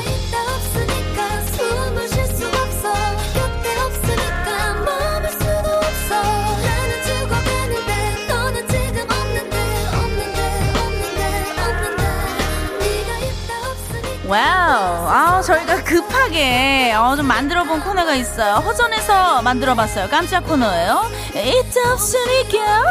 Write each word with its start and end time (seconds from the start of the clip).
있다 0.00 0.46
없으니까 0.56 1.24
와우. 14.26 15.06
아 15.06 15.42
저희가 15.42 15.84
급하게 15.84 16.94
어, 16.94 17.14
좀 17.14 17.26
만들어 17.26 17.64
본 17.64 17.80
코너가 17.80 18.14
있어요. 18.14 18.54
허전해서 18.54 19.42
만들어 19.42 19.74
봤어요. 19.74 20.08
깜짝 20.08 20.40
코너예요. 20.46 21.10
있다 21.34 21.92
없으니까. 21.92 22.82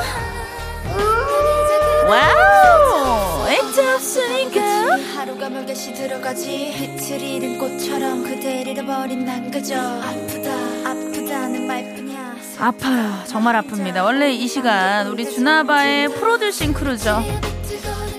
와우 2.08 3.33
없으니까. 3.60 4.98
하루가 5.16 5.50
몇 5.50 5.66
개씩 5.66 5.94
들어가지. 5.94 6.50
해를 6.74 7.22
잃은 7.22 7.58
꽃처럼 7.60 8.24
그댈 8.24 8.68
잃어버린 8.68 9.26
난 9.26 9.52
그저 9.52 9.76
아프다 9.76 10.90
아프다는 10.90 11.68
말뿐이야. 11.68 12.36
아파요. 12.60 13.24
정말 13.28 13.62
아픕니다. 13.62 14.04
원래 14.04 14.32
이 14.32 14.48
시간 14.48 15.08
우리 15.08 15.30
주나바의 15.30 16.10
프로듀싱 16.10 16.74
크루죠 16.74 17.22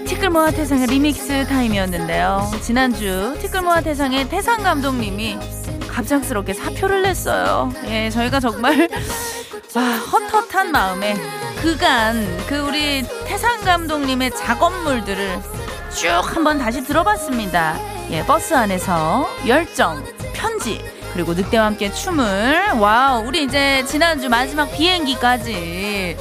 티끌모아 0.06 0.50
태상의 0.52 0.86
리믹스 0.86 1.46
타임이었는데요. 1.46 2.50
지난주 2.62 3.36
티끌모아 3.40 3.80
태상의 3.80 4.28
태상 4.28 4.62
감독님이 4.62 5.36
갑작스럽게 5.88 6.52
사표를 6.54 7.02
냈어요. 7.02 7.72
예 7.88 8.10
저희가 8.10 8.40
정말 8.40 8.88
와, 9.74 9.82
헛헛한 9.82 10.72
마음에 10.72 11.14
그간 11.62 12.26
그 12.46 12.58
우리 12.58 13.02
태상 13.24 13.60
감독님의 13.62 14.32
작업물들을 14.32 15.40
쭉 15.94 16.08
한번 16.24 16.58
다시 16.58 16.84
들어봤습니다. 16.84 17.78
예, 18.10 18.24
버스 18.26 18.54
안에서 18.54 19.28
열정, 19.46 20.04
편지, 20.32 20.84
그리고 21.12 21.32
늑대와 21.32 21.66
함께 21.66 21.92
춤을. 21.92 22.72
와우 22.78 23.26
우리 23.26 23.44
이제 23.44 23.84
지난주 23.86 24.28
마지막 24.28 24.70
비행기까지. 24.72 26.16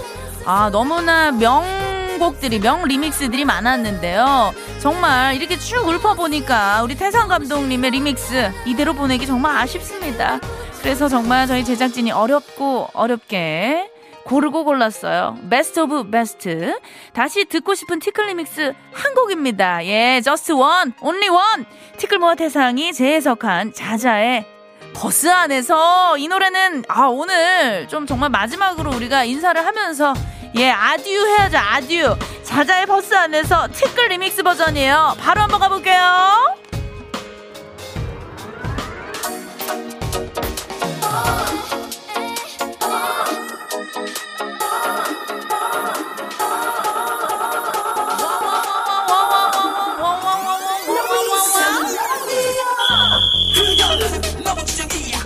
아 0.46 0.70
너무나 0.72 1.32
명곡들이 1.32 2.60
명 2.60 2.84
리믹스들이 2.84 3.46
많았는데요. 3.46 4.54
정말 4.80 5.36
이렇게 5.36 5.58
쭉 5.58 5.88
읊어보니까 5.90 6.84
우리 6.84 6.96
태상 6.96 7.28
감독님의 7.28 7.92
리믹스 7.92 8.52
이대로 8.66 8.94
보내기 8.94 9.26
정말 9.26 9.58
아쉽습니다 9.58 10.40
그래서 10.84 11.08
정말 11.08 11.48
저희 11.48 11.64
제작진이 11.64 12.12
어렵고 12.12 12.90
어렵게 12.94 13.90
고르고 14.26 14.64
골랐어요. 14.66 15.38
Best 15.50 15.80
of 15.80 16.10
best. 16.10 16.78
다시 17.14 17.46
듣고 17.46 17.74
싶은 17.74 18.00
티끌 18.00 18.28
리믹스 18.28 18.74
한 18.92 19.14
곡입니다. 19.16 19.86
예, 19.86 20.22
just 20.24 20.52
one, 20.54 20.92
only 21.02 21.30
one. 21.30 21.66
티끌모아 21.98 22.36
태상이 22.36 22.94
재해석한 22.94 23.74
자자의 23.74 24.46
버스 24.94 25.30
안에서 25.30 26.18
이 26.18 26.28
노래는 26.28 26.84
아 26.88 27.08
오늘 27.08 27.88
좀 27.88 28.06
정말 28.06 28.30
마지막으로 28.30 28.92
우리가 28.92 29.24
인사를 29.24 29.66
하면서 29.66 30.14
예 30.56 30.70
아듀 30.70 31.10
해야죠 31.10 31.58
아듀 31.58 32.16
자자의 32.44 32.86
버스 32.86 33.16
안에서 33.16 33.68
티끌 33.72 34.10
리믹스 34.10 34.44
버전이에요 34.44 35.16
바로 35.20 35.42
한번 35.42 35.60
가볼게요 35.60 36.63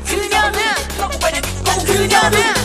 그녀는 0.05 0.75
너무 0.97 1.19
빨리 1.19 1.41
그녀는 1.85 2.56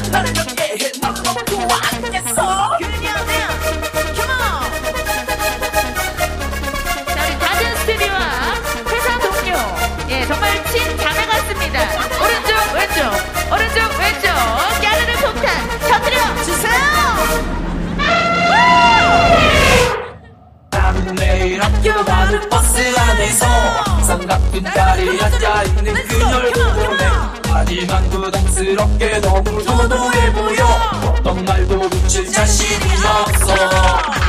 자리 25.02 25.20
앉아 25.20 25.62
있는 25.64 25.94
그녀를 26.06 26.52
보내 26.52 27.04
하지만 27.48 28.08
부담스럽게 28.10 29.20
너무 29.20 29.64
도도해 29.64 30.32
보여. 30.32 30.64
어떤 31.04 31.44
말도 31.44 31.88
붙일 31.90 32.30
자신이 32.30 32.84
없어. 33.04 33.52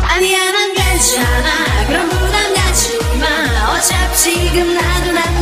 아니야 0.07 0.51
난 0.51 0.73
괜찮아. 0.73 1.85
그런 1.87 2.09
부담 2.09 2.53
가지마. 2.55 3.25
어차피 3.75 4.17
지금 4.17 4.73
나도 4.73 5.11
나 5.11 5.32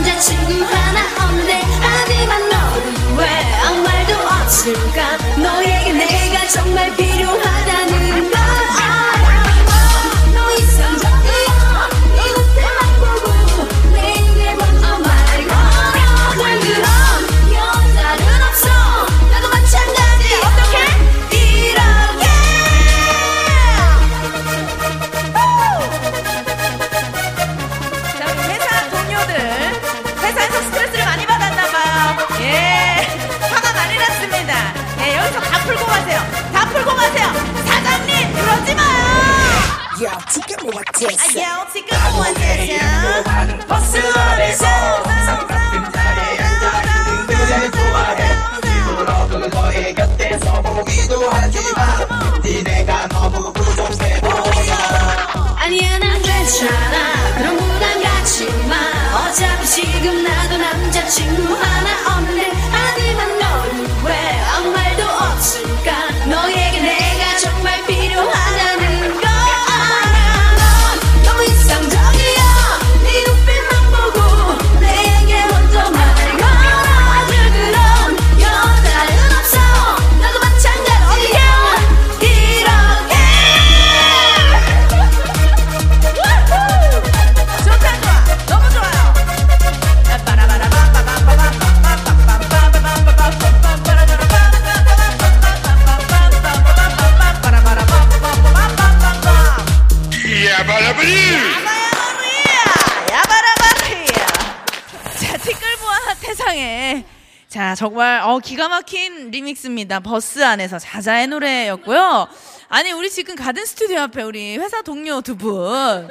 정말 107.75 108.21
어 108.23 108.39
기가 108.39 108.69
막힌 108.69 109.31
리믹스입니다. 109.31 109.99
버스 110.01 110.43
안에서 110.43 110.77
자자의 110.79 111.27
노래였고요. 111.27 112.27
아니 112.69 112.91
우리 112.91 113.09
지금 113.09 113.35
가든 113.35 113.65
스튜디오 113.65 113.99
앞에 114.01 114.21
우리 114.23 114.57
회사 114.57 114.81
동료 114.81 115.21
두 115.21 115.35
분 115.35 116.09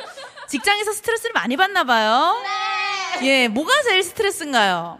직장에서 0.49 0.93
스트레스를 0.93 1.33
많이 1.33 1.57
받나 1.57 1.85
봐요. 1.85 2.43
네. 3.21 3.27
예, 3.45 3.49
뭐가 3.49 3.73
제일 3.83 4.03
스트레스인가요? 4.03 4.99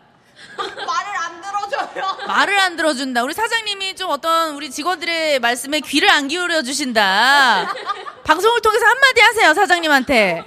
말을 0.87 1.17
안 1.17 1.41
들어줘요. 1.41 2.17
말을 2.27 2.59
안 2.59 2.77
들어준다. 2.77 3.23
우리 3.23 3.35
사장님이 3.35 3.97
좀 3.97 4.11
어떤 4.11 4.55
우리 4.55 4.71
직원들의 4.71 5.39
말씀에 5.41 5.81
귀를 5.81 6.11
안 6.11 6.29
기울여 6.29 6.63
주신다. 6.63 7.73
방송을 8.25 8.61
통해서 8.61 8.87
한마디 8.87 9.21
하세요, 9.21 9.55
사장님한테. 9.55 10.45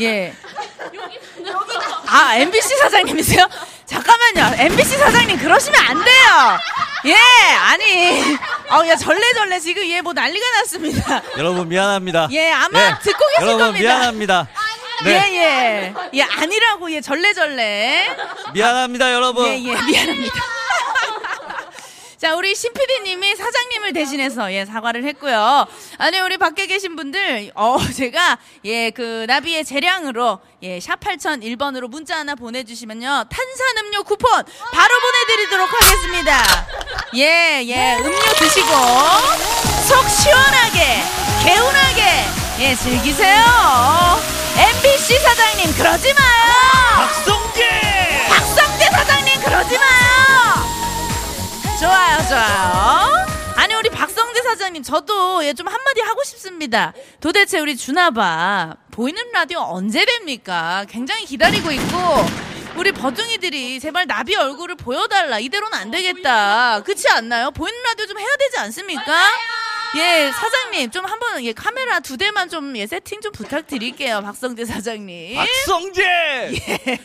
예. 0.00 0.34
아, 2.06 2.36
MBC 2.36 2.76
사장님이세요? 2.78 3.48
잠깐만요. 3.86 4.62
MBC 4.64 4.96
사장님 4.96 5.38
그러시면 5.38 5.80
안 5.86 6.04
돼요. 6.04 6.58
예, 7.06 7.14
아니. 7.54 8.36
어, 8.70 8.86
야, 8.88 8.96
절레절레 8.96 9.60
지금 9.60 9.82
얘 9.88 10.00
뭐 10.02 10.12
난리가 10.12 10.50
났습니다. 10.60 11.22
여러분 11.36 11.68
미안합니다. 11.68 12.28
예, 12.32 12.50
아마 12.52 12.80
예. 12.80 12.94
듣고 13.02 13.18
계실 13.36 13.42
여러분 13.42 13.66
겁니다. 13.66 13.88
미안합니다. 13.94 14.48
네. 15.04 15.10
예, 15.10 15.36
예. 15.36 15.94
예, 16.14 16.22
아니라고, 16.22 16.90
예, 16.92 17.00
절레절레. 17.00 18.16
미안합니다, 18.54 19.12
여러분. 19.12 19.46
예, 19.48 19.54
예, 19.54 19.82
미안합니다. 19.82 20.34
자, 22.22 22.36
우리 22.36 22.54
신PD님이 22.54 23.34
사장님을 23.34 23.92
대신해서 23.94 24.52
예, 24.52 24.64
사과를 24.64 25.02
했고요. 25.02 25.66
아니, 25.98 26.20
우리 26.20 26.38
밖에 26.38 26.66
계신 26.68 26.94
분들, 26.94 27.50
어, 27.56 27.78
제가 27.96 28.38
예, 28.64 28.90
그 28.90 29.24
나비의 29.26 29.64
재량으로 29.64 30.38
예, 30.62 30.78
샵 30.78 31.00
8001번으로 31.00 31.88
문자 31.88 32.16
하나 32.18 32.36
보내주시면요. 32.36 33.24
탄산음료 33.28 34.04
쿠폰 34.04 34.30
바로 34.72 34.94
보내드리도록 35.00 35.68
하겠습니다. 35.72 36.42
예, 37.16 37.60
예, 37.66 37.96
음료 37.98 38.20
드시고 38.38 38.68
속 39.88 40.08
시원하게, 40.08 41.02
개운하게 41.44 42.02
예, 42.60 42.74
즐기세요. 42.76 44.41
MBC 44.56 45.18
사장님, 45.18 45.74
그러지 45.76 46.12
마요! 46.14 46.52
박성재! 46.96 48.26
박성재 48.28 48.84
사장님, 48.84 49.40
그러지 49.42 49.78
마요! 49.78 50.66
좋아요, 51.80 52.28
좋아요. 52.28 53.26
아니 53.56 53.74
우리 53.74 53.88
박성재 53.90 54.42
사장님 54.42 54.82
저도 54.82 55.44
예, 55.44 55.52
좀 55.54 55.66
한마디 55.68 56.00
하고 56.02 56.22
싶습니다. 56.24 56.92
도대체 57.20 57.58
우리 57.60 57.76
주나봐 57.76 58.76
보이는 58.92 59.20
라디오 59.32 59.60
언제 59.60 60.04
됩니까? 60.04 60.84
굉장히 60.88 61.24
기다리고 61.24 61.70
있고 61.72 61.96
우리 62.76 62.92
버둥이들이 62.92 63.80
제발 63.80 64.06
나비 64.06 64.34
얼굴을 64.36 64.76
보여달라 64.76 65.38
이대로는 65.38 65.76
안 65.78 65.90
되겠다. 65.90 66.80
그렇지 66.82 67.08
않나요? 67.08 67.50
보이는 67.50 67.78
라디오 67.82 68.06
좀 68.06 68.18
해야 68.18 68.36
되지 68.38 68.58
않습니까? 68.58 69.02
예, 69.96 70.30
사장님, 70.32 70.90
좀 70.90 71.04
한번, 71.04 71.44
예, 71.44 71.52
카메라 71.52 72.00
두 72.00 72.16
대만 72.16 72.48
좀, 72.48 72.76
예, 72.76 72.86
세팅 72.86 73.20
좀 73.20 73.32
부탁드릴게요. 73.32 74.22
박성재 74.22 74.64
사장님. 74.64 75.36
박성재! 75.36 76.02
예. 76.02 76.98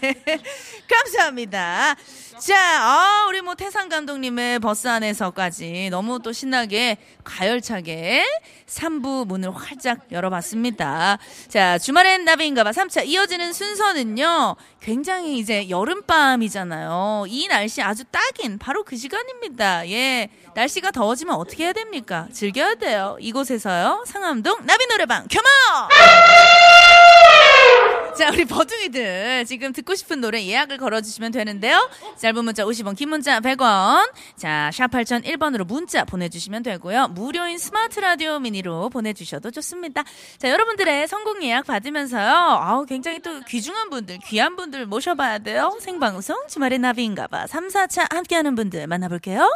감사합니다. 0.88 1.96
자, 2.40 2.56
아, 2.56 3.26
우리 3.28 3.42
뭐 3.42 3.56
태상 3.56 3.90
감독님의 3.90 4.60
버스 4.60 4.88
안에서까지 4.88 5.90
너무 5.90 6.20
또 6.22 6.32
신나게 6.32 6.98
가열차게 7.24 8.24
3부 8.68 9.26
문을 9.26 9.56
활짝 9.56 10.02
열어봤습니다. 10.12 11.18
자, 11.48 11.78
주말엔 11.80 12.26
나비인가봐 12.26 12.72
3차 12.72 13.08
이어지는 13.08 13.54
순서는요, 13.54 14.56
굉장히 14.80 15.40
이제 15.40 15.68
여름밤이잖아요. 15.70 17.26
이 17.28 17.48
날씨 17.48 17.82
아주 17.82 18.04
딱인 18.06 18.60
바로 18.60 18.84
그 18.84 18.96
시간입니다. 18.96 19.90
예. 19.90 20.30
날씨가 20.54 20.92
더워지면 20.92 21.34
어떻게 21.36 21.64
해야 21.64 21.74
됩니까? 21.74 22.28
즐겨야 22.32 22.76
돼요. 22.76 23.18
이곳에서요, 23.20 24.04
상암동 24.06 24.66
나비 24.66 24.86
노래방, 24.88 25.28
켜머! 25.28 25.48
자, 28.18 28.32
우리 28.32 28.46
버둥이들 28.46 29.46
지금 29.46 29.72
듣고 29.72 29.94
싶은 29.94 30.22
노래 30.22 30.44
예약을 30.44 30.78
걸어주시면 30.78 31.32
되는데요. 31.34 31.88
짧은 32.18 32.44
문자 32.44 32.66
50원, 32.66 32.98
긴 32.98 33.10
문자 33.10 33.40
100원. 33.40 34.12
자, 34.36 34.72
샵 34.74 34.90
8001번으로 34.90 35.68
문자 35.68 36.04
보내주시면 36.04 36.64
되고요. 36.64 37.10
무료인 37.10 37.60
스마트 37.60 38.00
라디오 38.00 38.40
미니로 38.40 38.90
보내주셔도 38.90 39.52
좋습니다. 39.52 40.04
자, 40.40 40.50
여러분들의 40.50 41.08
성공 41.08 41.44
예약 41.44 41.68
받으면서요. 41.68 42.28
아우, 42.28 42.88
굉장히 42.88 43.20
또 43.20 43.40
귀중한 43.42 43.92
분들, 43.92 44.18
귀한 44.26 44.56
분들 44.56 44.88
모셔봐야 44.88 45.38
돼요. 45.38 45.78
생방송 45.80 46.48
주말의 46.50 46.80
나비인가봐. 46.80 47.46
3, 47.46 47.68
4차 47.68 48.12
함께하는 48.12 48.56
분들 48.56 48.88
만나볼게요. 48.88 49.48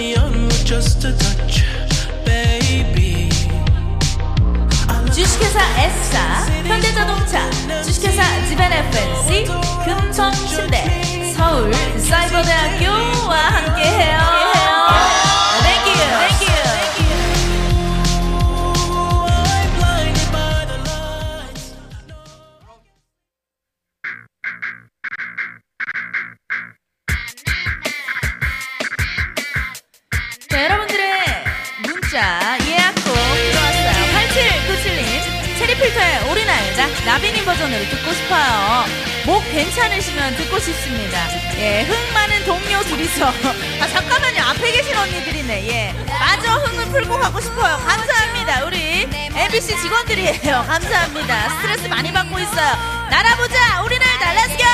Me 0.00 0.16
on 0.16 0.32
with 0.46 0.64
just 0.64 1.04
a 1.04 1.12
touch 1.12 1.62
Baby 2.24 3.28
주식회사 5.12 5.60
S사 5.78 6.46
현대자동차 6.64 7.50
주식회사 7.82 8.46
지벤 8.46 8.72
FNC 8.72 9.44
금성침대 9.84 11.34
서울 11.34 11.74
사이버대학교와 11.98 13.36
함께해요. 13.36 14.39
둘이서. 43.20 43.26
아, 43.82 43.86
잠깐만요. 43.86 44.42
앞에 44.42 44.72
계신 44.72 44.96
언니들이네. 44.96 45.68
예. 45.68 45.94
마저 46.18 46.52
흥을 46.54 46.86
풀고 46.86 47.18
가고 47.18 47.38
싶어요. 47.40 47.76
감사합니다. 47.86 48.64
우리 48.64 49.06
MBC 49.34 49.78
직원들이에요. 49.82 50.64
감사합니다. 50.66 51.48
스트레스 51.60 51.86
많이 51.88 52.10
받고 52.12 52.38
있어요. 52.38 52.76
날아보자. 53.10 53.82
우리 53.84 53.98
날다. 53.98 54.32
Let's 54.32 54.52
go! 54.52 54.64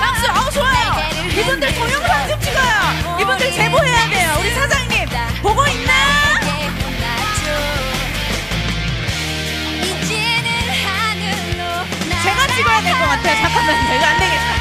박수! 0.00 0.26
어, 0.30 0.50
좋아요. 0.50 1.08
이분들 1.38 1.74
동영상 1.74 2.28
좀 2.28 2.40
찍어요. 2.40 3.18
이분들 3.20 3.52
제보해야 3.52 4.10
돼요. 4.10 4.36
우리 4.40 4.50
사장님. 4.54 5.06
보고 5.42 5.66
있나? 5.66 6.35
찍어야 12.56 12.80
될 12.80 12.92
것 12.98 13.06
같아요. 13.06 13.36
잠깐만요. 13.42 13.94
이거 13.96 14.06
안 14.06 14.18
되겠다. 14.18 14.56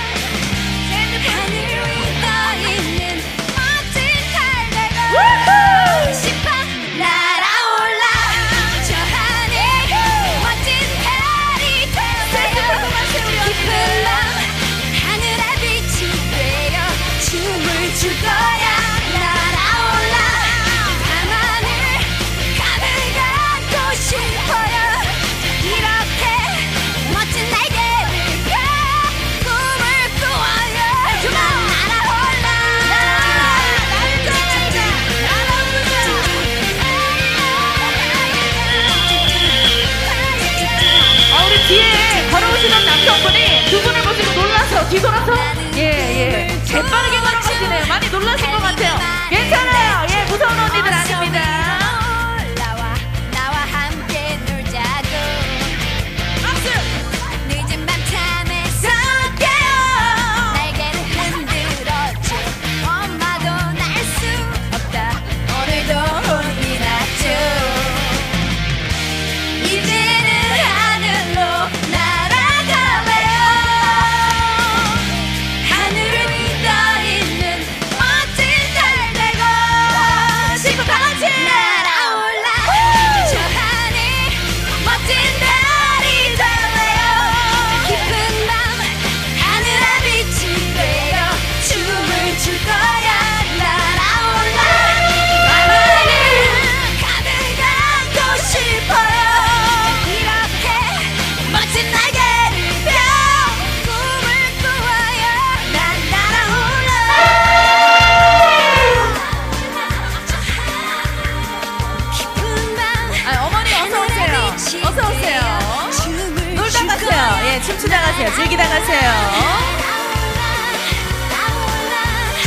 우 5.13 5.44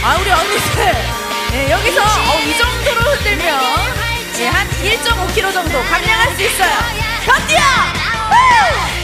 아, 0.08 0.16
우리 0.16 0.30
언니들. 0.30 0.94
네, 1.50 1.70
여기서 1.70 2.00
어, 2.00 2.40
이 2.40 2.56
정도로 2.56 3.10
흔들면 3.10 3.60
예, 4.38 4.46
한 4.46 4.66
1.5kg 4.70 5.52
정도 5.52 5.82
감량할 5.82 6.34
수 6.34 6.42
있어요. 6.44 6.72
견디어! 7.26 7.58
신 7.60 8.97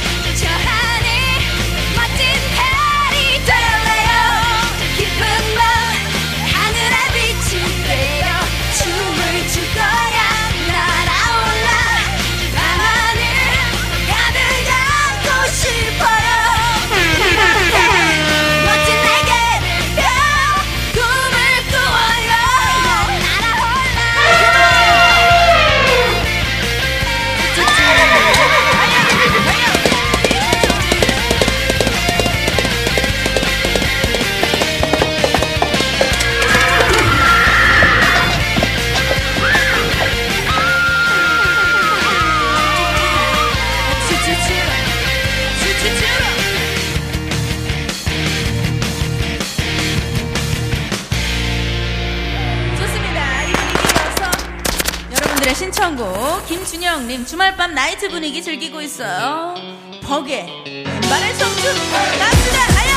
김준영님 56.64 57.26
주말밤 57.26 57.74
나이트 57.74 58.08
분위기 58.08 58.42
즐기고 58.42 58.80
있어요. 58.80 59.54
버게 60.02 60.46
맨발의 60.66 61.36
청춘 61.36 61.74
갑시다 62.18 62.58
아요. 62.80 62.94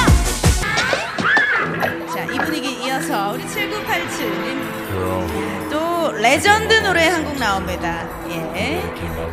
자이 2.13 2.38
분위기 2.38 2.81
이어서 2.86 3.31
우리 3.33 3.43
7987님. 3.43 5.69
또 5.69 6.13
레전드 6.13 6.75
노래 6.75 7.09
한 7.09 7.25
곡 7.25 7.36
나옵니다. 7.38 8.07
예. 8.29 8.81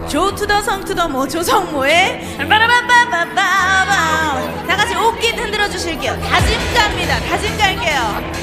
조투더 0.09 0.63
성투더 0.63 1.07
모 1.09 1.29
조성모의 1.29 2.37
빠라바바바바바 2.49 4.65
다 4.67 4.77
같이 4.77 4.97
옷깃 4.97 5.39
흔들어 5.39 5.71
주실게요 5.71 6.21
다짐 6.21 6.59
갑니다 6.75 7.21
다짐 7.21 7.57
갈게요 7.57 8.35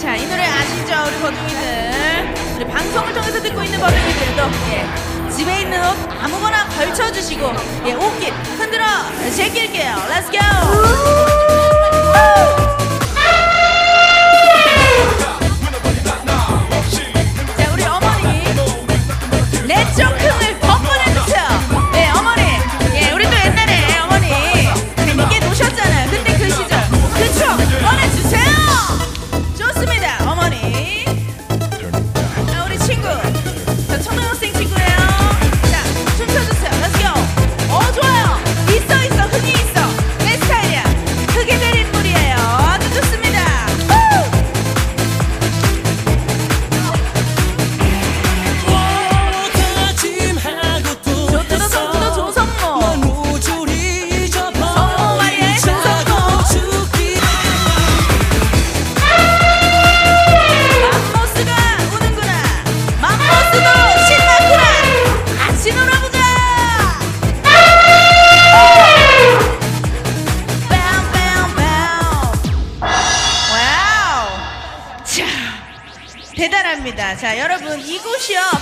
자 0.00 0.16
이 0.16 0.24
노래 0.26 0.44
아시죠 0.44 0.94
우리 1.06 1.18
버둥이들 1.20 2.37
우리 2.58 2.66
방송을 2.66 3.14
통해서 3.14 3.40
듣고 3.40 3.62
있는 3.62 3.78
버둥이들도 3.78 4.42
예, 4.72 5.30
집에 5.30 5.60
있는 5.60 5.78
옷 5.80 5.94
아무거나 6.20 6.66
걸쳐주시고 6.70 7.52
예, 7.86 7.94
옷깃 7.94 8.32
흔들어 8.58 8.84
제낄게요. 9.32 9.94
렛츠 10.08 10.32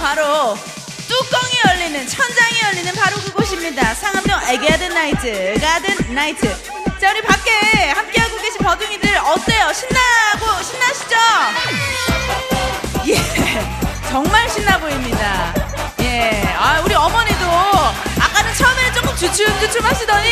바로 0.06 0.56
뚜껑이 1.08 1.50
열리는 1.66 2.06
천장이 2.06 2.60
열리는 2.62 2.94
바로 2.94 3.16
그곳입니다 3.16 3.92
상암동 3.92 4.38
에게든 4.50 4.90
나이트 4.90 5.58
가든 5.60 6.14
나이트 6.14 6.46
자 7.00 7.10
우리 7.10 7.20
밖에 7.22 7.90
함께하고 7.90 8.36
계신 8.36 8.58
버둥이들 8.58 9.16
어때요 9.16 9.72
신나고 9.72 10.62
신나시죠 10.62 11.16
예, 13.08 13.16
정말 14.08 14.48
신나 14.48 14.78
보입니다. 14.78 15.52
예, 16.00 16.54
아, 16.56 16.80
우리 16.84 16.94
어머니도 16.94 17.46
아까는 18.20 18.54
처음에는 18.54 18.94
조금 18.94 19.16
주춤주춤 19.16 19.84
하시더니, 19.84 20.30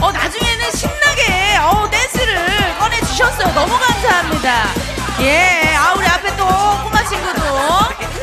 어, 0.00 0.10
나중에는 0.10 0.70
신나게, 0.72 1.56
어, 1.62 1.88
댄스를 1.88 2.78
꺼내 2.80 2.98
주셨어요. 3.00 3.54
너무 3.54 3.78
감사합니다. 3.78 4.95
예, 5.20 5.74
아, 5.76 5.94
우리 5.94 6.06
앞에 6.06 6.36
또 6.36 6.46
꼬마 6.46 7.02
친구도 7.06 7.42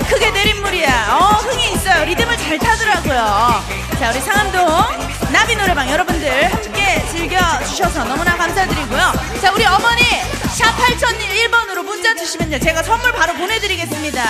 크게 0.09 0.31
내린 0.31 0.61
물이야. 0.61 1.07
어, 1.17 1.23
흥이 1.41 1.73
있어요. 1.73 2.05
리듬을 2.05 2.37
잘 2.37 2.59
타더라고요. 2.59 3.63
자, 3.99 4.11
우리 4.11 4.19
상암동 4.21 5.31
나비 5.31 5.55
노래방 5.55 5.89
여러분들 5.89 6.53
함께 6.53 7.03
즐겨주셔서 7.11 8.03
너무나 8.03 8.35
감사드리고요. 8.37 9.13
자, 9.41 9.51
우리 9.51 9.65
어머니, 9.65 10.03
샵 10.51 10.75
8001번으로 10.77 11.83
문자 11.83 12.13
주시면요. 12.15 12.59
제가 12.59 12.83
선물 12.83 13.11
바로 13.13 13.33
보내드리겠습니다. 13.33 14.23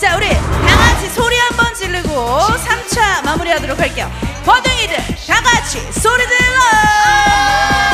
자, 0.00 0.16
우리 0.16 0.28
다 0.28 0.76
같이 0.78 1.08
소리 1.10 1.36
한번 1.38 1.74
지르고 1.74 2.38
3차 2.38 3.24
마무리하도록 3.24 3.78
할게요. 3.80 4.08
버둥이들 4.44 4.96
다 5.26 5.42
같이 5.42 5.80
소리 5.92 6.24
질러! 6.28 7.87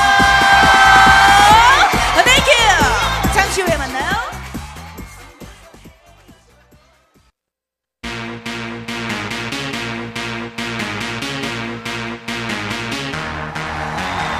잠시 3.54 3.62
후에 3.62 3.76
만나요. 3.76 4.11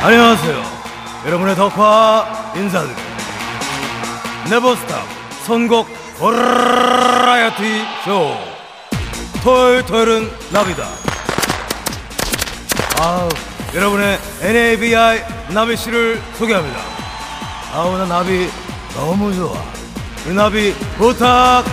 안녕하세요. 0.02 0.62
여러분의 1.26 1.54
덕화 1.54 2.52
인사드립니다. 2.56 3.02
네버스탑 4.50 5.06
선곡 5.47 5.87
버라이어티 6.18 7.85
쇼. 8.04 8.37
토요일 9.44 9.87
토요일은 9.87 10.28
나비다. 10.50 10.88
아우, 12.99 13.28
여러분의 13.76 14.18
NABI 14.40 15.23
나비 15.54 15.76
씨를 15.76 16.21
소개합니다. 16.37 16.80
아우, 17.75 17.97
나 17.97 18.06
나비 18.06 18.50
너무 18.94 19.34
좋아. 19.34 19.52
나비 20.34 20.72
부탁해. 20.96 21.64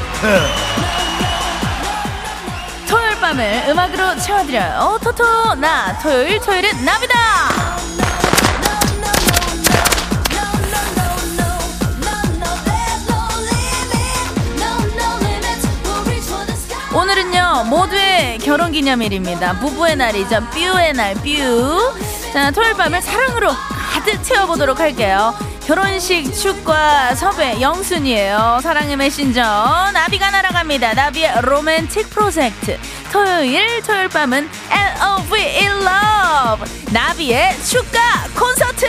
토요일 2.89 3.19
밤을 3.19 3.65
음악으로 3.69 4.17
채워드려요. 4.17 4.99
토토 5.03 5.53
나 5.55 5.97
토요일 5.99 6.39
토요일은 6.39 6.83
나비다. 6.83 7.15
오늘은요 16.93 17.65
모두의 17.69 18.39
결혼 18.39 18.71
기념일입니다. 18.71 19.59
부부의 19.59 19.95
날이죠. 19.95 20.41
뷰의 20.51 20.93
날 20.93 21.13
뷰. 21.15 21.93
자 22.33 22.51
토요일 22.51 22.73
밤을 22.73 23.01
사랑으로 23.01 23.51
가득 23.93 24.21
채워보도록 24.23 24.79
할게요. 24.79 25.33
결혼식 25.71 26.33
축과 26.33 27.15
섭외 27.15 27.61
영순이에요. 27.61 28.59
사랑의 28.61 28.97
메신저 28.97 29.41
나비가 29.93 30.29
날아갑니다. 30.29 30.95
나비의 30.95 31.41
로맨틱 31.43 32.09
프로젝트 32.09 32.77
토요일 33.09 33.81
토요일 33.81 34.09
밤은 34.09 34.49
L.O.V.E. 34.69 35.65
Love 35.67 36.91
나비의 36.91 37.57
축가 37.63 37.99
콘서트 38.37 38.85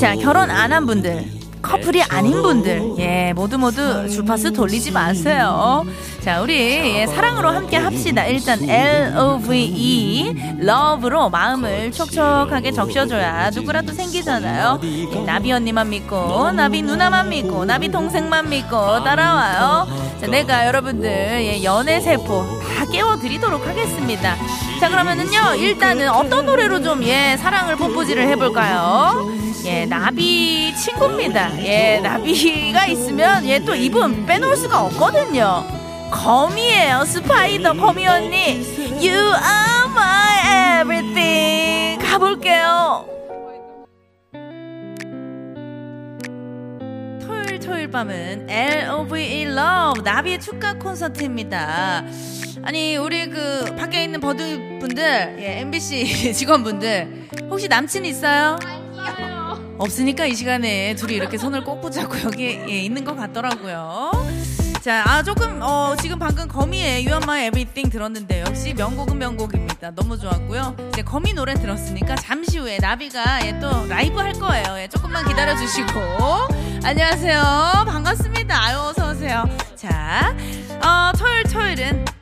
자 0.00 0.14
결혼 0.16 0.50
안 0.50 0.72
한 0.72 0.86
분들 0.86 1.41
커플이 1.62 2.02
아닌 2.02 2.42
분들, 2.42 2.94
예, 2.98 3.32
모두 3.34 3.56
모두 3.56 4.08
주파수 4.08 4.52
돌리지 4.52 4.90
마세요. 4.90 5.84
자, 6.20 6.40
우리 6.40 6.54
예, 6.54 7.06
사랑으로 7.06 7.50
함께 7.50 7.76
합시다. 7.76 8.26
일단 8.26 8.68
L-O-V-E, 8.68 10.34
love로 10.60 11.30
마음을 11.30 11.92
촉촉하게 11.92 12.72
적셔줘야 12.72 13.50
누구라도 13.50 13.92
생기잖아요. 13.92 14.80
예, 14.82 15.18
나비 15.20 15.52
언니만 15.52 15.88
믿고, 15.90 16.50
나비 16.52 16.82
누나만 16.82 17.28
믿고, 17.28 17.64
나비 17.64 17.88
동생만 17.88 18.50
믿고 18.50 19.04
따라와요. 19.04 19.86
자, 20.20 20.26
내가 20.26 20.66
여러분들 20.66 21.08
예, 21.08 21.62
연애 21.64 22.00
세포 22.00 22.44
다 22.60 22.84
깨워드리도록 22.90 23.66
하겠습니다. 23.66 24.36
자, 24.80 24.88
그러면은요, 24.88 25.54
일단은 25.56 26.10
어떤 26.10 26.44
노래로 26.44 26.82
좀 26.82 27.02
예, 27.04 27.36
사랑을 27.38 27.76
뽀뽀지를 27.76 28.26
해볼까요? 28.28 29.41
예, 29.64 29.86
나비 29.86 30.74
친구입니다. 30.76 31.50
예, 31.64 32.00
나비가 32.00 32.86
있으면 32.86 33.44
예, 33.46 33.58
또 33.60 33.74
이분 33.74 34.26
빼놓을 34.26 34.56
수가 34.56 34.82
없거든요. 34.84 35.64
거미예요, 36.10 37.04
스파이더 37.04 37.74
거미 37.74 38.06
언니. 38.06 38.62
You 39.00 39.16
are 39.16 39.84
my 39.90 40.80
everything. 40.82 42.04
가볼게요. 42.04 43.06
토요일 47.24 47.58
토요일 47.60 47.90
밤은 47.90 48.46
L.O.V.E. 48.50 49.42
Love 49.42 50.02
나비의 50.04 50.40
축가 50.40 50.74
콘서트입니다. 50.74 52.04
아니 52.64 52.96
우리 52.96 53.28
그 53.28 53.74
밖에 53.76 54.04
있는 54.04 54.20
버드 54.20 54.78
분들, 54.80 55.36
예, 55.40 55.60
MBC 55.60 56.34
직원분들 56.34 57.28
혹시 57.50 57.68
남친 57.68 58.04
있어요? 58.04 58.56
없으니까 59.82 60.26
이 60.26 60.34
시간에 60.34 60.94
둘이 60.94 61.14
이렇게 61.14 61.36
손을 61.36 61.64
꼭 61.64 61.80
붙잡고 61.80 62.22
여기 62.24 62.60
예, 62.68 62.80
있는 62.80 63.04
것 63.04 63.16
같더라고요. 63.16 64.12
자, 64.80 65.02
아 65.06 65.22
조금 65.22 65.60
어 65.60 65.94
지금 66.00 66.18
방금 66.18 66.46
거미의 66.48 67.04
You 67.06 67.14
Are 67.14 67.20
My 67.22 67.46
Everything 67.46 67.90
들었는데 67.90 68.40
역시 68.42 68.74
명곡은 68.74 69.18
명곡입니다. 69.18 69.90
너무 69.92 70.16
좋았고요. 70.18 70.76
이제 70.92 71.02
거미 71.02 71.32
노래 71.32 71.54
들었으니까 71.54 72.14
잠시 72.16 72.58
후에 72.58 72.78
나비가 72.80 73.44
예, 73.46 73.58
또 73.58 73.86
라이브 73.88 74.18
할 74.18 74.32
거예요. 74.34 74.78
예, 74.78 74.88
조금만 74.88 75.26
기다려 75.26 75.56
주시고 75.56 76.00
안녕하세요. 76.84 77.84
반갑습니다. 77.86 78.64
아유 78.64 78.78
어서 78.78 79.10
오세요. 79.10 79.44
자, 79.74 80.34
어 80.84 81.12
토요일 81.18 81.42
토요일은 81.44 82.21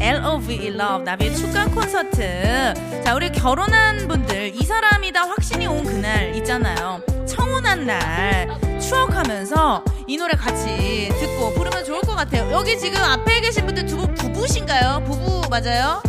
L.O.V.E. 0.00 0.68
Love 0.68 1.04
나비의 1.04 1.36
축가 1.36 1.66
콘서트. 1.66 2.72
자, 3.04 3.14
우리 3.14 3.30
결혼한 3.30 4.08
분들 4.08 4.52
이 4.54 4.64
사람이다 4.64 5.20
확신이 5.28 5.66
온 5.66 5.84
그날 5.84 6.34
있잖아요. 6.36 7.02
청혼한 7.26 7.86
날 7.86 8.48
추억하면서 8.80 9.84
이 10.06 10.16
노래 10.16 10.34
같이 10.34 11.08
듣고 11.20 11.52
부르면 11.54 11.84
좋을 11.84 12.00
것 12.00 12.14
같아요. 12.16 12.50
여기 12.50 12.78
지금 12.78 13.00
앞에 13.02 13.40
계신 13.40 13.66
분들 13.66 13.86
두 13.86 13.96
분 13.98 14.14
부부신가요? 14.14 15.04
부부 15.06 15.42
맞아요? 15.50 16.02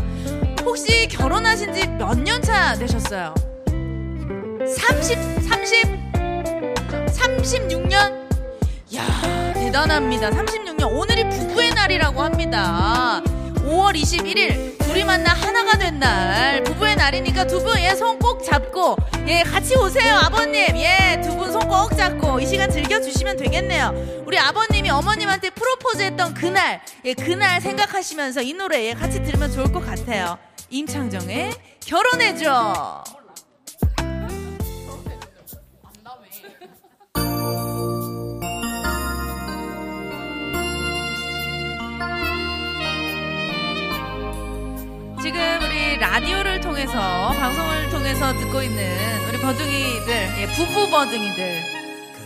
혹시 0.63 1.07
결혼하신 1.07 1.73
지 1.73 1.81
몇 1.97 2.17
년 2.23 2.41
차 2.41 2.73
되셨어요? 2.75 3.33
30, 4.77 5.17
30, 5.49 5.87
36년? 7.07 7.93
야 8.95 9.53
대단합니다. 9.53 10.29
36년. 10.29 10.91
오늘이 10.91 11.27
부부의 11.29 11.71
날이라고 11.73 12.21
합니다. 12.21 13.21
5월 13.71 13.95
21일 13.95 14.77
둘이 14.79 15.03
만나 15.05 15.31
하나가 15.33 15.77
된 15.77 15.97
날. 15.99 16.61
부부의 16.63 16.95
날이니까 16.97 17.45
두 17.47 17.63
분 17.63 17.77
예 17.77 17.91
손 17.95 18.19
꼭 18.19 18.43
잡고 18.43 18.97
예 19.27 19.43
같이 19.43 19.75
오세요 19.77 20.15
아버님. 20.17 20.75
예 20.77 21.21
두 21.23 21.37
분 21.37 21.49
손 21.51 21.67
꼭 21.69 21.95
잡고 21.95 22.39
이 22.41 22.45
시간 22.45 22.69
즐겨주시면 22.69 23.37
되겠네요. 23.37 24.23
우리 24.25 24.37
아버님이 24.37 24.89
어머님한테 24.89 25.51
프로포즈 25.51 26.01
했던 26.01 26.33
그날 26.33 26.81
예 27.05 27.13
그날 27.13 27.61
생각하시면서 27.61 28.41
이 28.41 28.53
노래 28.53 28.87
예 28.89 28.93
같이 28.93 29.23
들으면 29.23 29.51
좋을 29.51 29.71
것 29.71 29.85
같아요. 29.85 30.37
임창정의 30.69 31.53
결혼해줘 31.85 33.03
지금 45.21 45.39
우리 45.63 45.97
라디오를 45.97 46.61
통해서 46.61 47.29
방송을 47.37 47.89
통해서 47.89 48.33
듣고 48.39 48.61
있는 48.63 48.83
우리 49.29 49.39
버둥이들 49.39 50.13
예, 50.39 50.47
부부 50.47 50.89
버둥이들. 50.89 51.61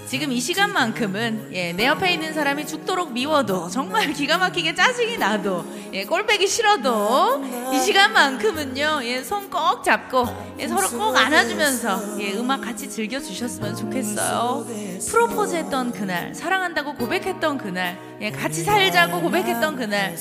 지금 0.08 0.32
이 0.32 0.40
시간만큼은 0.40 1.50
예, 1.54 1.74
내 1.74 1.88
옆에 1.88 2.14
있는 2.14 2.32
사람이 2.34 2.68
죽도록 2.68 3.12
미워도 3.12 3.70
정말 3.70 4.14
기가 4.14 4.38
막히게 4.38 4.76
짜증이 4.76 5.18
나도 5.18 5.66
예, 5.94 6.06
꼴배기 6.06 6.48
싫어도 6.48 7.44
이 7.74 7.80
시간만큼은요 7.80 9.02
예, 9.04 9.24
손 9.24 9.46
꼭 9.50 9.84
잡고 9.84 10.28
예, 10.60 10.68
서로 10.68 10.88
꼭 10.90 11.16
안아주면서 11.18 12.20
예, 12.22 12.34
음악 12.34 12.62
같이 12.62 12.90
즐겨 12.90 13.20
주셨으면 13.20 13.76
좋겠어요. 13.76 14.66
프로포즈 15.10 15.56
했던 15.56 15.92
그날 15.92 16.34
사랑한다고 16.36 16.96
고백했던 16.96 17.58
그날 17.58 17.98
예, 18.22 18.32
같이 18.32 18.64
살자고 18.64 19.22
고백했던 19.22 19.76
그날 19.76 20.16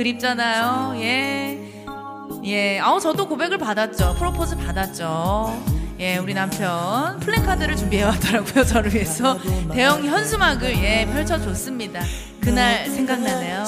그립잖아요. 0.00 0.94
예. 1.02 1.58
예. 2.44 2.78
아우, 2.80 2.98
저도 2.98 3.28
고백을 3.28 3.58
받았죠. 3.58 4.14
프로포즈 4.18 4.56
받았죠. 4.56 5.62
예, 5.98 6.16
우리 6.16 6.32
남편 6.32 7.20
플랜카드를 7.20 7.76
준비해 7.76 8.04
왔더라고요. 8.04 8.64
저를 8.64 8.94
위해서 8.94 9.38
대형 9.70 10.02
현수막을 10.02 10.74
예, 10.82 11.04
펼쳐 11.12 11.38
줬습니다. 11.38 12.00
그날 12.40 12.88
생각나네요. 12.88 13.64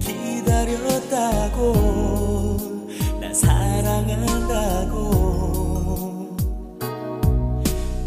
기다렸다고 0.00 1.68
나 3.20 3.30
사랑한다고 3.34 5.04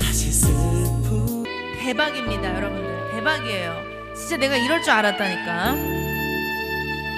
다시 0.01 0.31
슬프 0.31 1.43
대박입니다, 1.79 2.55
여러분들. 2.55 3.11
대박이에요. 3.11 3.75
진짜 4.15 4.37
내가 4.37 4.57
이럴 4.57 4.81
줄 4.81 4.93
알았다니까. 4.93 5.96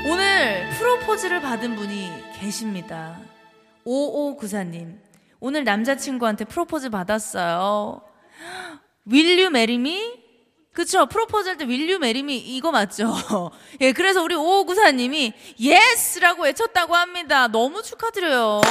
오늘 0.06 0.70
프로포즈를 0.78 1.42
받은 1.42 1.76
분이 1.76 2.12
계십니다. 2.40 3.18
5594님. 3.86 4.98
오늘 5.40 5.64
남자친구한테 5.64 6.46
프로포즈 6.46 6.90
받았어요. 6.90 8.02
Will 9.06 9.50
you 9.50 9.69
marry 9.69 10.01
me? 10.01 10.20
그쵸. 10.74 11.08
프로포즈 11.08 11.50
할 11.50 11.58
때 11.58 11.66
Will 11.68 12.00
you 12.00 12.11
marry 12.11 12.30
me 12.30 12.38
이거 12.38 12.72
맞죠? 12.72 13.14
예, 13.82 13.92
그래서 13.92 14.22
우리 14.24 14.36
5594님이 14.36 15.34
yes라고 15.60 16.44
외쳤다고 16.44 16.96
합니다. 16.96 17.48
너무 17.48 17.82
축하드려요. 17.82 18.62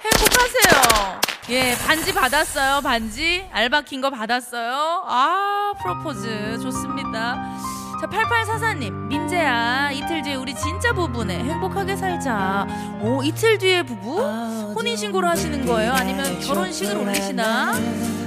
행복하세요. 0.00 1.20
예, 1.50 1.76
반지 1.86 2.14
받았어요. 2.14 2.80
반지. 2.80 3.46
알바 3.52 3.82
킨거 3.82 4.10
받았어요. 4.10 5.04
아, 5.06 5.72
프로포즈 5.82 6.60
좋습니다. 6.62 7.58
자, 8.04 8.10
8844님, 8.10 8.92
민재야, 9.06 9.90
이틀 9.92 10.20
뒤에 10.20 10.34
우리 10.34 10.54
진짜 10.54 10.92
부부네. 10.92 11.38
행복하게 11.38 11.96
살자. 11.96 12.66
오, 13.00 13.22
이틀 13.22 13.56
뒤에 13.56 13.82
부부? 13.82 14.74
혼인신고를 14.76 15.26
하시는 15.26 15.64
거예요? 15.64 15.92
아니면 15.92 16.38
결혼식을 16.40 16.98
올리시나? 16.98 17.72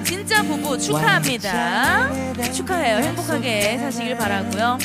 진짜 0.04 0.42
부부 0.42 0.80
축하합니다. 0.80 2.10
축하해요. 2.52 2.98
행복하게 2.98 3.78
사시길 3.78 4.18
바라고요 4.18 4.80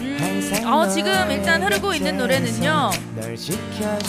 음, 0.00 0.62
어, 0.64 0.88
지금 0.88 1.30
일단 1.30 1.62
흐르고 1.62 1.92
있는 1.92 2.16
노래는요. 2.16 2.90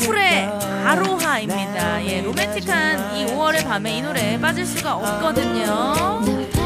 쿨의 0.05 0.45
아로하입니다. 0.85 2.05
예, 2.05 2.21
로맨틱한 2.21 3.17
이 3.17 3.25
5월의 3.25 3.65
밤에 3.65 3.97
이 3.97 4.01
노래 4.01 4.39
빠질 4.39 4.65
수가 4.65 4.95
없거든요. 4.95 6.62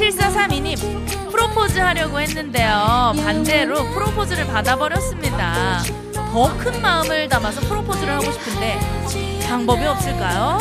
7432님, 0.00 1.30
프로포즈 1.30 1.78
하려고 1.78 2.18
했는데요. 2.20 3.12
반대로 3.22 3.84
프로포즈를 3.92 4.46
받아버렸습니다. 4.46 5.82
더 6.14 6.48
큰 6.56 6.80
마음을 6.80 7.28
담아서 7.28 7.60
프로포즈를 7.62 8.14
하고 8.14 8.32
싶은데 8.32 8.78
방법이 9.46 9.84
없을까요? 9.84 10.58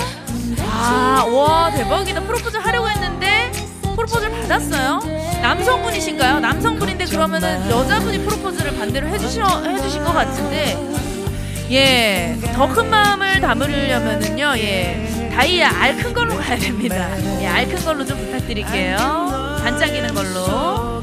아, 0.62 1.24
와, 1.32 1.72
대박이다. 1.72 2.22
프로포즈 2.22 2.58
하려고 2.58 2.90
했는데 2.90 3.50
프로포즈를 3.96 4.30
받았어요? 4.42 5.00
남성분이신가요? 5.42 6.40
남성분인데 6.42 7.06
그러면은 7.06 7.70
여자분이 7.70 8.26
프로포즈를 8.26 8.78
반대로 8.78 9.08
해주시, 9.08 9.40
해주신 9.42 10.04
것 10.04 10.12
같은데 10.14 10.78
예, 11.72 12.36
더 12.56 12.68
큰 12.68 12.90
마음을 12.90 13.40
담으려면은요, 13.40 14.54
예, 14.58 15.29
다이아 15.40 15.70
알 15.80 15.96
큰 15.96 16.12
걸로 16.14 16.36
가야 16.36 16.58
됩니다. 16.58 17.08
예, 17.40 17.48
알큰 17.48 17.86
걸로 17.86 18.06
좀 18.06 18.18
부탁드릴게요. 18.18 18.98
반짝이는 19.64 20.14
걸로. 20.14 21.02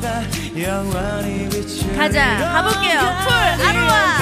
가자 1.96 2.37
가볼게요 2.53 3.01
풀 3.25 3.33
아로아 3.66 4.16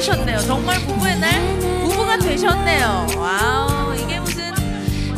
하셨네요. 0.00 0.38
정말 0.38 0.78
부부의 0.86 1.18
날 1.18 1.58
부부가 1.58 2.16
되셨네요. 2.16 3.06
wow, 3.18 3.94
이게 3.94 4.18
무슨, 4.18 4.50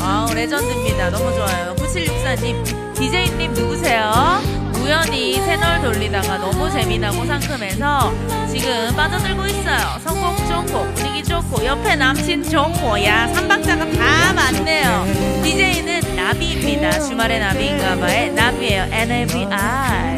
wow, 0.01 0.35
레전드입니다. 0.35 1.11
너무 1.11 1.33
좋아요. 1.33 1.75
9764님, 1.77 2.95
DJ님 2.97 3.55
누구세요? 3.55 4.41
우연히 4.81 5.35
채널 5.35 5.81
돌리다가 5.83 6.39
너무 6.39 6.69
재미나고 6.69 7.25
상큼해서 7.25 8.13
지금 8.51 8.97
빠져들고 8.97 9.47
있어요. 9.47 10.01
선곡 10.03 10.49
좋고, 10.49 10.93
분위기 10.95 11.23
좋고, 11.23 11.65
옆에 11.65 11.95
남친 11.95 12.43
좋고, 12.51 13.05
야, 13.05 13.29
삼박자가 13.29 13.89
다 13.89 14.33
맞네요. 14.33 15.07
DJ는 15.45 16.17
나비입니다. 16.17 16.99
주말의 16.99 17.39
나비인가봐의 17.39 18.33
나비예요. 18.33 18.89
NABI. 18.91 20.12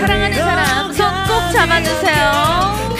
사랑하는 0.00 0.38
사람 0.38 0.92
손 0.92 1.12
꼭 1.26 1.52
잡아주세요. 1.52 2.91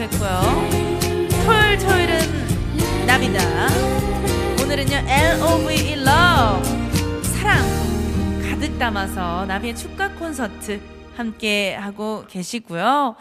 좋겠고요. 0.00 0.40
토요일, 1.44 1.78
토요일은 1.78 3.06
나비다. 3.06 3.40
오늘은요, 4.62 4.96
L.O.V.E. 4.96 5.92
Love. 5.92 7.22
사랑 7.34 7.62
가득 8.48 8.78
담아서 8.78 9.44
나비의 9.46 9.76
축가 9.76 10.10
콘서트 10.14 10.80
함께 11.16 11.74
하고 11.74 12.24
계시고요. 12.28 13.16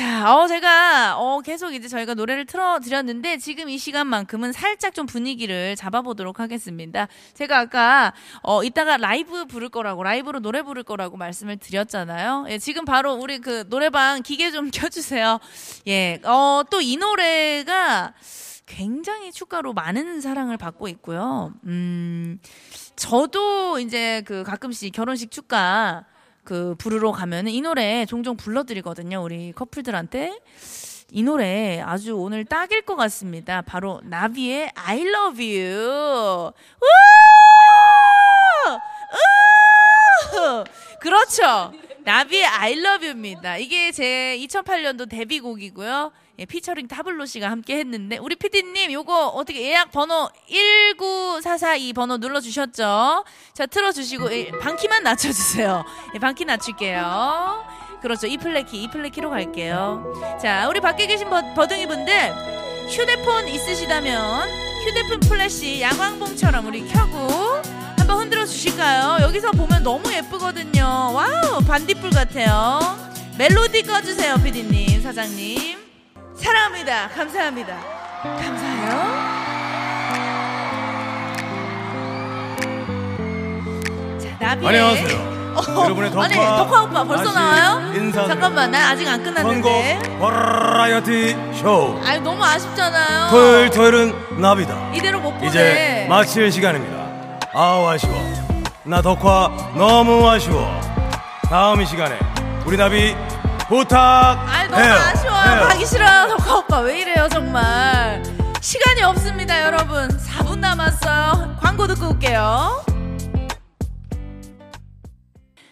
자, 0.00 0.34
어, 0.34 0.46
제가, 0.48 1.18
어, 1.18 1.42
계속 1.42 1.74
이제 1.74 1.86
저희가 1.86 2.14
노래를 2.14 2.46
틀어드렸는데, 2.46 3.36
지금 3.36 3.68
이 3.68 3.76
시간만큼은 3.76 4.50
살짝 4.52 4.94
좀 4.94 5.04
분위기를 5.04 5.76
잡아보도록 5.76 6.40
하겠습니다. 6.40 7.06
제가 7.34 7.58
아까, 7.58 8.14
어, 8.42 8.64
이따가 8.64 8.96
라이브 8.96 9.44
부를 9.44 9.68
거라고, 9.68 10.02
라이브로 10.02 10.40
노래 10.40 10.62
부를 10.62 10.84
거라고 10.84 11.18
말씀을 11.18 11.58
드렸잖아요. 11.58 12.46
예, 12.48 12.56
지금 12.56 12.86
바로 12.86 13.12
우리 13.12 13.40
그 13.40 13.68
노래방 13.68 14.22
기계 14.22 14.50
좀 14.50 14.70
켜주세요. 14.72 15.38
예, 15.88 16.18
어, 16.24 16.62
또 16.70 16.80
이 16.80 16.96
노래가 16.96 18.14
굉장히 18.64 19.32
축가로 19.32 19.74
많은 19.74 20.22
사랑을 20.22 20.56
받고 20.56 20.88
있고요. 20.88 21.52
음, 21.66 22.38
저도 22.96 23.78
이제 23.80 24.22
그 24.24 24.44
가끔씩 24.44 24.94
결혼식 24.94 25.30
축가, 25.30 26.06
그 26.44 26.74
부르러 26.78 27.12
가면은 27.12 27.52
이 27.52 27.60
노래 27.60 28.06
종종 28.06 28.36
불러드리거든요. 28.36 29.22
우리 29.22 29.52
커플들한테. 29.52 30.38
이 31.12 31.22
노래 31.24 31.80
아주 31.84 32.16
오늘 32.16 32.44
딱일 32.44 32.82
것 32.82 32.94
같습니다. 32.94 33.62
바로 33.62 34.00
나비의 34.04 34.70
I 34.74 35.00
love 35.02 35.44
you. 35.44 36.52
우! 36.52 36.52
우! 40.32 40.64
그렇죠. 41.00 41.72
나비의 42.04 42.44
I 42.44 42.72
love 42.72 43.06
you입니다. 43.06 43.56
이게 43.58 43.92
제 43.92 44.36
2008년도 44.40 45.08
데뷔곡이고요. 45.08 46.12
예, 46.38 46.44
피처링 46.46 46.88
타블로 46.88 47.26
씨가 47.26 47.50
함께 47.50 47.76
했는데 47.78 48.16
우리 48.16 48.34
PD님 48.34 48.90
요거 48.92 49.28
어떻게 49.28 49.60
예약 49.62 49.92
번호 49.92 50.30
19442 50.48 51.92
번호 51.92 52.16
눌러 52.16 52.40
주셨죠? 52.40 53.24
자, 53.52 53.66
틀어 53.66 53.92
주시고 53.92 54.32
예, 54.32 54.50
반 54.50 54.69
키만 54.69 55.02
낮춰 55.02 55.28
주세요. 55.28 55.84
예, 56.14 56.18
반 56.18 56.35
키 56.35 56.46
낮출게요. 56.46 57.64
그렇죠. 58.00 58.26
E 58.26 58.38
flat 58.38 58.60
key, 58.60 58.82
E 58.82 58.88
flat 58.88 59.06
key로 59.06 59.28
갈게요. 59.28 60.38
자, 60.40 60.66
우리 60.68 60.80
밖에 60.80 61.06
계신 61.06 61.28
버, 61.28 61.42
버둥이 61.54 61.86
분들 61.86 62.32
휴대폰 62.88 63.46
있으시다면 63.46 64.48
휴대폰 64.86 65.20
플래시 65.20 65.82
야광봉처럼 65.82 66.66
우리 66.66 66.88
켜고 66.88 67.60
여기서 69.40 69.52
보면 69.52 69.82
너무 69.82 70.12
예쁘거든요. 70.12 70.84
wow, 71.14 71.60
반딧불 71.66 72.10
같아요. 72.10 72.78
멜로디 73.38 73.84
꺼주세요, 73.84 74.34
PD님, 74.36 75.00
사장님. 75.02 75.78
사랑합니다. 76.36 77.08
감사합니다. 77.08 77.74
감사해요. 78.22 78.90
자, 84.20 84.36
나비의 84.40 84.68
안녕하세요. 84.68 85.30
어, 85.56 85.84
여러분의 85.84 86.10
덕화 86.10 86.24
아니, 86.24 86.34
덕화 86.34 86.82
오빠 86.82 87.04
벌써 87.04 87.32
나와요? 87.32 87.78
인사드립니다. 87.94 88.26
잠깐만, 88.26 88.70
난 88.70 88.82
아직 88.82 89.08
안 89.08 89.22
끝났는데. 89.24 90.16
버라이어티 90.18 91.36
쇼 91.54 91.98
아유, 92.04 92.20
너무 92.20 92.44
아쉽잖아요. 92.44 93.30
토요일 93.30 93.70
토요일은 93.70 94.40
나비다 94.40 94.92
이대로 94.94 95.18
못 95.20 95.32
보내. 95.32 95.46
이제 95.46 96.06
마칠 96.10 96.52
시간입니다 96.52 97.00
아우 97.54 97.86
아쉬워 97.88 98.39
나 98.90 99.00
덕화 99.00 99.72
너무 99.76 100.28
아쉬워 100.28 100.68
다음 101.48 101.80
이 101.80 101.86
시간에 101.86 102.18
우리 102.66 102.76
나비 102.76 103.14
부탁해요 103.68 104.48
아이 104.48 104.68
너무 104.68 104.82
아쉬워요. 104.82 105.68
가기 105.68 105.86
싫어요. 105.86 106.36
덕화 106.36 106.56
오빠 106.56 106.80
왜 106.80 106.98
이래요 107.02 107.28
정말. 107.30 108.20
시간이 108.60 109.02
없습니다 109.02 109.62
여러분. 109.62 110.08
4분 110.08 110.58
남았어요. 110.58 111.56
광고 111.60 111.86
듣고 111.86 112.08
올게요. 112.08 112.84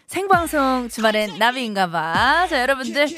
생방송 0.06 0.88
주말엔 0.88 1.38
나비인가봐. 1.38 2.46
자 2.48 2.60
여러분들 2.60 3.08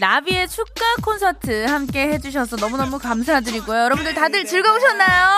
나비의 0.00 0.48
축가 0.48 0.80
콘서트 1.04 1.66
함께 1.66 2.08
해주셔서 2.08 2.56
너무너무 2.56 2.98
감사드리고요. 2.98 3.82
여러분들 3.82 4.14
다들 4.14 4.46
즐거우셨나요? 4.46 5.28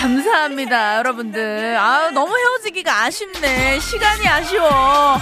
감사합니다, 0.00 0.98
여러분들. 0.98 1.76
아 1.76 2.10
너무 2.10 2.32
헤어지기가 2.36 3.04
아쉽네. 3.04 3.80
시간이 3.80 4.28
아쉬워. 4.28 5.18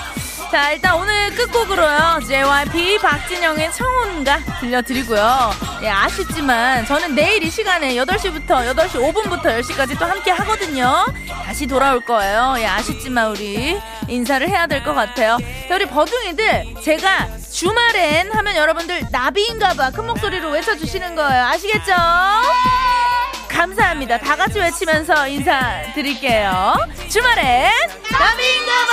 자, 0.51 0.71
일단 0.73 0.95
오늘 0.95 1.35
끝곡으로요. 1.35 2.21
JYP 2.27 2.99
박진영의 2.99 3.73
청혼가 3.73 4.39
들려드리고요. 4.61 5.51
예, 5.83 5.89
아쉽지만 5.89 6.85
저는 6.87 7.15
내일 7.15 7.43
이 7.43 7.51
시간에 7.51 7.95
8시부터 7.95 8.49
8시 8.75 8.91
5분부터 9.13 9.43
10시까지 9.61 9.99
또 9.99 10.05
함께 10.05 10.31
하거든요. 10.31 11.07
다시 11.45 11.67
돌아올 11.67 12.01
거예요. 12.03 12.55
예, 12.59 12.67
아쉽지만 12.67 13.31
우리 13.31 13.77
인사를 14.09 14.47
해야 14.49 14.67
될 14.67 14.85
것 14.85 14.95
같아요. 14.95 15.39
자, 15.69 15.75
우리 15.75 15.87
버둥이들 15.87 16.75
제가 16.85 17.29
주말엔 17.51 18.31
하면 18.31 18.57
여러분들 18.57 19.07
나비인가 19.11 19.73
봐 19.75 19.91
큰 19.91 20.07
목소리로 20.07 20.51
외쳐주시는 20.51 21.17
거예요. 21.17 21.45
아시겠죠? 21.47 21.93
감사합니다. 23.57 24.19
다 24.19 24.37
같이 24.37 24.59
외치면서 24.59 25.27
인사드릴게요. 25.29 26.75
주말엔 27.09 27.71
남인가봐! 28.13 28.93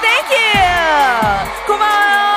땡큐! 0.00 1.66
고마워요. 1.66 2.33